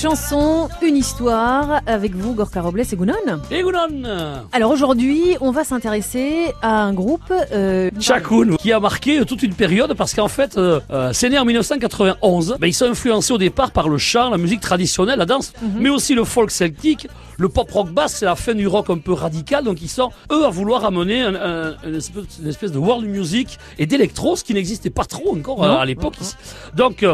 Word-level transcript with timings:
chanson, 0.00 0.68
une 0.80 0.96
histoire, 0.96 1.82
avec 1.86 2.14
vous, 2.14 2.32
Gorka 2.32 2.62
Robles 2.62 2.80
et 2.90 2.96
Gounon. 2.96 3.12
Et 3.50 3.60
Gounon 3.62 4.02
Alors 4.50 4.70
aujourd'hui, 4.70 5.36
on 5.42 5.50
va 5.50 5.62
s'intéresser 5.62 6.54
à 6.62 6.82
un 6.84 6.94
groupe... 6.94 7.30
Euh, 7.52 7.90
Chakoun, 8.00 8.56
qui 8.56 8.72
a 8.72 8.80
marqué 8.80 9.22
toute 9.26 9.42
une 9.42 9.52
période 9.52 9.92
parce 9.94 10.14
qu'en 10.14 10.28
fait, 10.28 10.56
euh, 10.56 10.80
euh, 10.90 11.10
c'est 11.12 11.28
né 11.28 11.38
en 11.38 11.44
1991. 11.44 12.56
Ben, 12.58 12.66
ils 12.66 12.72
sont 12.72 12.86
influencés 12.86 13.34
au 13.34 13.38
départ 13.38 13.72
par 13.72 13.90
le 13.90 13.98
chant, 13.98 14.30
la 14.30 14.38
musique 14.38 14.60
traditionnelle, 14.60 15.18
la 15.18 15.26
danse, 15.26 15.52
mais 15.78 15.90
aussi 15.90 16.14
le 16.14 16.24
folk 16.24 16.50
celtique. 16.50 17.06
Le 17.36 17.48
pop 17.50 17.70
rock 17.70 17.90
bass, 17.90 18.14
c'est 18.16 18.26
la 18.26 18.36
fin 18.36 18.54
du 18.54 18.66
rock 18.66 18.88
un 18.88 18.98
peu 18.98 19.12
radical. 19.12 19.64
Donc 19.64 19.82
ils 19.82 19.88
sont, 19.88 20.10
eux, 20.32 20.44
à 20.46 20.50
vouloir 20.50 20.84
amener 20.86 21.20
un- 21.22 21.34
un- 21.34 21.74
une, 21.86 21.96
espèce, 21.96 22.24
une 22.42 22.48
espèce 22.48 22.72
de 22.72 22.78
world 22.78 23.06
music 23.06 23.58
et 23.78 23.84
d'électro, 23.84 24.34
ce 24.36 24.44
qui 24.44 24.54
n'existait 24.54 24.90
pas 24.90 25.04
trop 25.04 25.36
encore 25.36 25.62
euh, 25.62 25.76
à 25.76 25.84
l'époque. 25.84 26.14
Donc... 26.74 27.04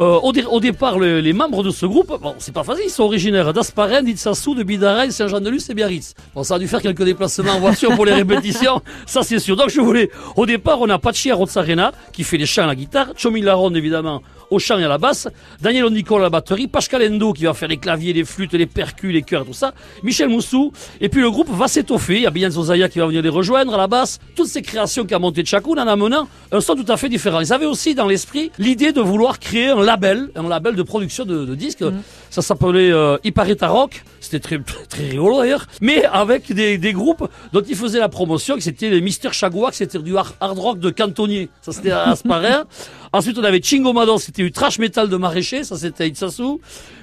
euh, 0.00 0.18
au, 0.22 0.32
dé- 0.32 0.44
au 0.44 0.60
départ, 0.60 0.98
le- 0.98 1.20
les 1.20 1.32
membres 1.32 1.62
de 1.62 1.70
ce 1.70 1.86
groupe, 1.86 2.18
bon, 2.20 2.34
c'est 2.38 2.54
pas 2.54 2.64
facile, 2.64 2.84
ils 2.86 2.90
sont 2.90 3.04
originaires 3.04 3.52
d'Asparen, 3.52 4.04
d'Itsassou, 4.04 4.54
de 4.54 4.62
Bidaraï, 4.62 5.12
Saint-Jean-de-Luz 5.12 5.68
et 5.70 5.74
Biarritz. 5.74 6.14
Bon, 6.34 6.42
ça 6.42 6.54
a 6.54 6.58
dû 6.58 6.66
faire 6.68 6.80
quelques 6.82 7.04
déplacements 7.04 7.52
en 7.52 7.60
voiture 7.60 7.94
pour 7.94 8.04
les 8.06 8.14
répétitions, 8.14 8.80
ça 9.06 9.22
c'est 9.22 9.38
sûr. 9.38 9.56
Donc 9.56 9.70
je 9.70 9.80
voulais, 9.80 10.10
au 10.36 10.46
départ, 10.46 10.80
on 10.80 10.88
a 10.88 10.98
Pachi 10.98 11.30
Arozarena, 11.30 11.92
qui 12.12 12.24
fait 12.24 12.38
les 12.38 12.46
chants 12.46 12.64
à 12.64 12.66
la 12.68 12.74
guitare, 12.74 13.08
Chomi 13.16 13.40
Laronde, 13.42 13.76
évidemment, 13.76 14.22
au 14.52 14.58
chant 14.58 14.78
et 14.78 14.84
à 14.84 14.88
la 14.88 14.98
basse, 14.98 15.28
Daniel 15.60 15.86
Nicole 15.86 16.20
à 16.20 16.24
la 16.24 16.30
batterie, 16.30 16.68
Pascal 16.68 17.02
Endo 17.02 17.32
qui 17.32 17.44
va 17.44 17.54
faire 17.54 17.68
les 17.68 17.78
claviers, 17.78 18.12
les 18.12 18.24
flûtes, 18.24 18.52
les 18.52 18.66
percus, 18.66 19.12
les 19.12 19.22
chœurs, 19.22 19.46
tout 19.46 19.54
ça, 19.54 19.72
Michel 20.02 20.28
Moussou, 20.28 20.72
et 21.00 21.08
puis 21.08 21.20
le 21.20 21.30
groupe 21.30 21.48
va 21.50 21.68
s'étoffer, 21.68 22.16
il 22.16 22.22
y 22.22 22.26
a 22.26 22.30
Bian 22.30 22.50
Zozaya 22.50 22.88
qui 22.88 22.98
va 22.98 23.06
venir 23.06 23.22
les 23.22 23.28
rejoindre 23.28 23.74
à 23.74 23.78
la 23.78 23.86
basse, 23.86 24.18
toutes 24.36 24.48
ces 24.48 24.62
créations 24.62 25.06
qu'a 25.06 25.18
monté 25.18 25.44
Chakoun 25.44 25.78
en 25.78 25.86
amenant 25.86 26.28
un 26.52 26.60
son 26.60 26.74
tout 26.74 26.90
à 26.92 26.96
fait 26.96 27.08
différent. 27.08 27.40
Ils 27.40 27.52
avaient 27.52 27.66
aussi 27.66 27.94
dans 27.94 28.06
l'esprit 28.06 28.52
l'idée 28.58 28.92
de 28.92 29.00
vouloir 29.00 29.38
créer 29.38 29.70
un 29.70 29.82
label, 29.82 30.30
un 30.36 30.48
label 30.48 30.76
de 30.76 30.82
production 30.82 31.24
de, 31.24 31.44
de 31.44 31.54
disques, 31.54 31.84
ça 32.30 32.42
s'appelait 32.42 32.92
euh, 32.92 33.16
Ipareta 33.24 33.68
Rock, 33.68 34.04
c'était 34.20 34.40
très, 34.40 34.58
très, 34.88 35.08
rigolo 35.08 35.40
d'ailleurs, 35.40 35.66
mais 35.80 36.04
avec 36.04 36.52
des, 36.52 36.78
des 36.78 36.92
groupes 36.92 37.28
dont 37.52 37.62
ils 37.62 37.76
faisaient 37.76 37.98
la 37.98 38.08
promotion, 38.08 38.56
que 38.56 38.62
c'était 38.62 38.90
les 38.90 39.00
Mister 39.00 39.30
Chagouac, 39.32 39.74
c'était 39.74 39.98
du 39.98 40.16
hard, 40.16 40.34
hard 40.40 40.58
rock 40.58 40.78
de 40.78 40.90
cantonnier, 40.90 41.48
ça 41.62 41.72
c'était 41.72 41.90
à 41.90 42.10
Asparin. 42.10 42.64
Ensuite, 43.14 43.38
on 43.38 43.44
avait 43.44 43.60
Chingo 43.60 43.92
Madon, 43.92 44.16
c'était 44.16 44.42
du 44.42 44.52
trash 44.52 44.78
metal 44.78 45.08
de 45.10 45.16
maraîcher, 45.16 45.64
ça 45.64 45.76
c'était 45.76 46.08
Itsasu. 46.08 46.58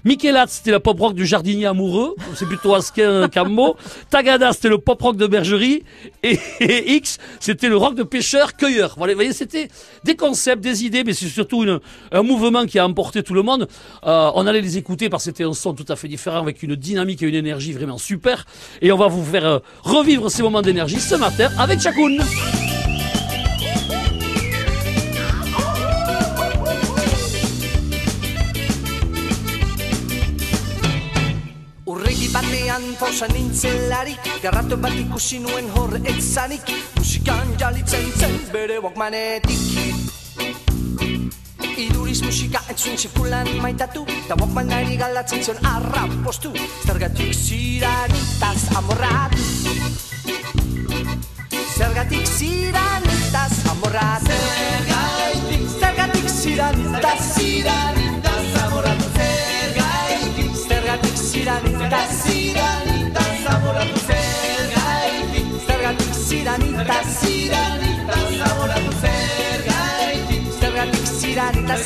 Michelat, 0.06 0.48
c'était 0.48 0.72
la 0.72 0.80
pop 0.80 1.00
rock 1.00 1.14
du 1.14 1.26
jardinier 1.26 1.68
amoureux, 1.68 2.16
c'est 2.34 2.48
plutôt 2.48 2.74
Asquin 2.74 3.30
Cammo. 3.30 3.76
Tagada, 4.10 4.52
c'était 4.54 4.70
le 4.70 4.80
pop 4.80 5.00
rock 5.00 5.18
de 5.18 5.28
bergerie. 5.28 5.84
Et, 6.24 6.40
X, 6.96 7.20
c'était 7.40 7.70
le 7.70 7.78
rock 7.78 7.94
de 7.94 8.02
pêcheur 8.02 8.56
cueilleur. 8.56 8.96
Voilà, 8.98 9.14
vous 9.14 9.18
voyez, 9.18 9.34
c'était 9.34 9.68
des 10.04 10.16
concepts, 10.16 10.64
des 10.64 10.84
idées, 10.84 11.04
mais 11.04 11.14
c'est 11.14 11.28
surtout 11.28 11.64
un 12.12 12.24
mouvement 12.24 12.66
qui 12.66 12.80
a 12.80 12.88
emporté 12.88 13.22
tout 13.22 13.36
le 13.36 13.44
monde. 13.44 13.68
Euh, 14.06 14.32
on 14.34 14.48
allait 14.48 14.62
les 14.62 14.78
écouter 14.78 15.10
parce 15.10 15.26
que 15.26 15.30
c'était 15.30 15.44
un 15.44 15.54
son 15.54 15.74
tout 15.74 15.86
à 15.90 15.96
fait 15.96 16.08
différent, 16.08 16.40
avec 16.40 16.64
une 16.64 16.76
dynamique 16.76 17.22
et 17.22 17.28
une 17.28 17.36
énergie 17.36 17.74
vraiment 17.74 18.00
super. 18.00 18.46
Et 18.82 18.92
on 18.92 18.98
va 18.98 19.08
vous 19.08 19.24
faire 19.24 19.46
euh, 19.46 19.60
revivre 19.84 20.32
ces 20.32 20.42
moments 20.42 20.64
d'énergie 20.64 21.00
ce 21.00 21.16
matin 21.16 21.50
avec 21.60 21.80
Chakoun. 21.80 22.20
Batean 32.30 32.94
pausa 33.00 33.26
nintzelarik 33.34 34.22
Garratu 34.44 34.78
bat 34.78 34.94
ikusi 34.94 35.40
nuen 35.42 35.70
hor 35.74 35.96
etzanik. 36.04 36.62
Musikan 36.98 37.56
jalitzen 37.58 38.06
zen 38.20 38.36
bere 38.54 38.78
walkmanetik. 38.84 39.58
Iduriz 41.80 42.22
musika 42.22 42.62
entzuen 42.70 42.98
sekulan 43.02 43.50
maitatu 43.64 44.06
Ta 44.28 44.38
walkmanari 44.38 44.98
galatzen 45.00 45.44
zion 45.44 45.58
arra 45.66 46.06
postu 46.24 46.54
Zergatik 46.86 47.34
ziranitaz 47.34 48.62
amorratu. 48.78 49.48
Zergatik 51.78 52.28
ziranitaz 52.28 53.56
amorratu. 53.74 54.38
Zergatik 54.38 55.64
Zergatik 55.80 56.30
ziranitaz 56.30 57.20
ziranitaz 57.34 57.99
Zergatik 61.90 62.18
zidanita 62.22 63.22
zaboratu 63.44 64.00
zergaitik 64.08 65.46
Zergatik 65.66 66.14
zidanita 66.14 66.98
zidanita 67.22 68.18
zaboratu 68.38 68.92
zergaitik 69.02 70.44
Zergatik 70.60 71.08
zidanita 71.22 71.78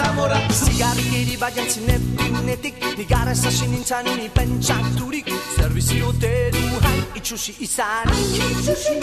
zaboratu 0.00 0.54
Zigarri 0.54 1.36
bat 1.36 1.52
jantzin 1.52 1.90
epinetik 1.90 2.80
Nigara 2.96 3.32
esasi 3.36 3.68
nintzen 3.68 4.08
ni 4.16 4.30
pentsaturik. 4.32 5.28
Zerbizi 5.56 6.00
ote 6.02 6.32
du 6.56 6.80
hain 6.80 7.04
itxusi 7.14 7.56
izan. 7.60 8.08
Itxusi. 8.40 8.96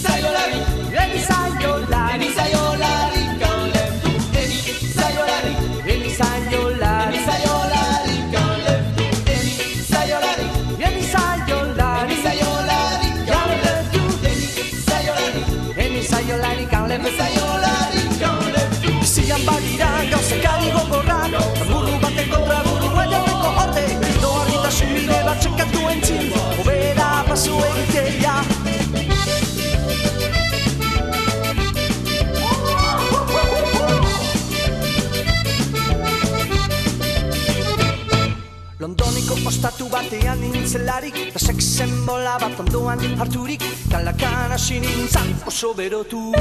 zelarik 40.71 41.15
Da 41.33 41.39
sexen 41.39 41.91
bola 42.05 42.37
bat 42.39 42.59
ondoan 42.59 42.99
harturik. 43.19 43.63
Talakan 43.91 44.51
hasi 44.55 44.79
nintzan 44.79 45.27
oso 45.47 45.73
berotu 45.75 46.31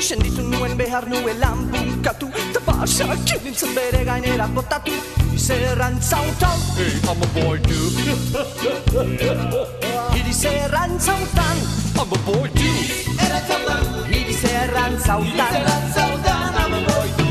Senditu 0.00 0.42
nuen 0.42 0.74
behar 0.78 1.06
nuen 1.08 1.38
lan 1.38 1.68
bunkatu 1.70 2.30
Eta 2.42 2.60
basak 2.66 3.34
nintzen 3.44 3.74
bere 3.76 4.02
gainera 4.04 4.48
botatu. 4.54 4.94
Izerran 5.34 6.00
zautan 6.02 6.58
Hey, 6.76 6.92
I'm 7.06 7.22
a 7.22 7.26
boy 7.36 7.58
too 7.68 7.86
Hiri 10.14 10.34
zerran 10.42 10.98
zautan. 10.98 11.56
I'm 12.00 12.10
a 12.10 12.18
boy 12.26 12.48
too 12.58 12.78
Erantzautan 13.24 13.84
Hiri 14.10 14.34
zerran 14.34 14.98
zautan. 15.06 15.30
Hiri 15.30 15.54
zerran 15.54 15.84
zautan 15.94 16.50
I'm 16.58 16.74
a 16.74 16.80
boy 16.88 17.08
too 17.18 17.30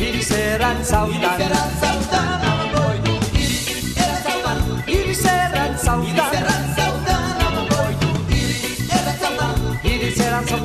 Hiri 0.00 0.22
zerran 0.22 0.78
zautan. 0.84 1.25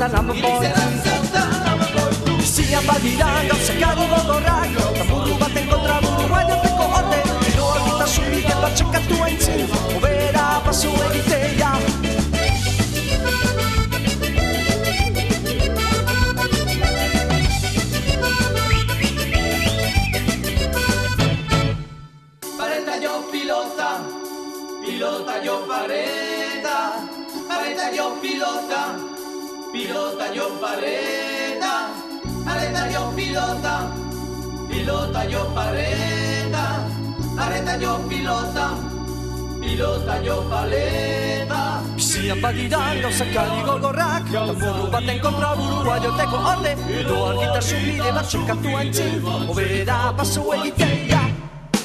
Santa 0.02 0.24
Number 0.24 0.42
Boy 0.42 0.66
Sigan 2.44 2.84
validando, 2.88 3.56
sacado 3.58 4.02
do 4.08 4.24
dorrago 4.26 4.98
Tamburru 4.98 5.36
bat 5.38 5.56
enkontra 5.56 6.02
buru 6.02 6.28
baino 6.28 6.56
teko 6.64 6.86
ote 7.00 7.20
Edo 7.52 7.68
algitasunik 7.70 8.50
eta 8.50 8.72
txekatu 8.74 9.22
aintzin 9.28 9.70
Obera 9.94 10.46
pasu 10.66 10.90
egitea 11.06 11.78
pilota, 23.32 23.90
pilota 24.82 25.44
yo 25.44 25.56
pareta, 25.68 26.78
pareta 27.48 27.92
yo 27.96 28.16
pilota 28.22 29.11
pilota 29.72 30.34
yo 30.34 30.48
pareta, 30.60 31.90
pareta 32.46 32.92
yo 32.92 33.12
pilota, 33.16 33.76
pilota 34.68 35.26
yo 35.26 35.46
pareta, 35.56 36.66
pareta 37.36 37.78
yo 37.78 37.98
pilota, 38.10 38.68
pilota 39.62 40.16
yo 40.24 40.44
paleta. 40.50 41.82
Bizi 41.96 42.20
Bizian 42.22 42.42
badira 42.42 42.80
gauzakari 43.02 43.62
gogorrak 43.66 44.24
Tamburu 44.32 44.86
baten 44.92 45.20
kontra 45.22 45.56
burua 45.56 46.00
joteko 46.04 46.38
orde 46.52 46.72
Edo 47.00 47.18
argitasun 47.30 47.82
bide 47.86 48.12
bat 48.16 48.26
sokatu 48.26 48.70
antzin 48.80 49.22
Obera 49.50 49.98
paso 50.18 50.42
egitea 50.56 51.22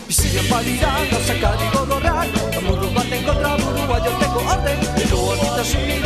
Bizian 0.09 0.47
badira 0.51 0.93
gauzakari 1.13 1.69
gogorrak 1.75 2.29
Tamburu 2.55 2.89
baten 2.97 3.25
kontra 3.29 3.53
burua 3.61 3.99
joteko 4.07 4.41
orde 4.55 4.75
Edo 5.05 5.19
argitasun 5.33 5.83
bide 5.91 6.06